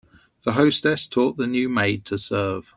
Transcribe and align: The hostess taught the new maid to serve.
The 0.45 0.53
hostess 0.53 1.07
taught 1.07 1.37
the 1.37 1.45
new 1.45 1.69
maid 1.69 2.05
to 2.05 2.17
serve. 2.17 2.65